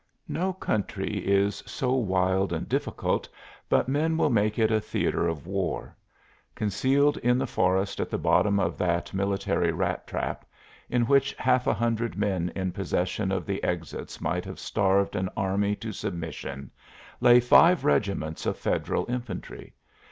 No 0.33 0.51
country 0.51 1.19
is 1.19 1.61
so 1.67 1.93
wild 1.93 2.51
and 2.51 2.67
difficult 2.67 3.29
but 3.69 3.87
men 3.87 4.17
will 4.17 4.31
make 4.31 4.57
it 4.57 4.71
a 4.71 4.79
theatre 4.81 5.27
of 5.27 5.45
war; 5.45 5.95
concealed 6.55 7.17
in 7.17 7.37
the 7.37 7.45
forest 7.45 7.99
at 7.99 8.09
the 8.09 8.17
bottom 8.17 8.59
of 8.59 8.79
that 8.79 9.13
military 9.13 9.71
rat 9.71 10.07
trap, 10.07 10.43
in 10.89 11.03
which 11.05 11.35
half 11.35 11.67
a 11.67 11.73
hundred 11.75 12.17
men 12.17 12.51
in 12.55 12.71
possession 12.71 13.31
of 13.31 13.45
the 13.45 13.63
exits 13.63 14.19
might 14.19 14.43
have 14.43 14.57
starved 14.59 15.15
an 15.15 15.29
army 15.37 15.75
to 15.75 15.91
submission, 15.91 16.71
lay 17.19 17.39
five 17.39 17.85
regiments 17.85 18.47
of 18.47 18.57
Federal 18.57 19.05
infantry. 19.07 19.75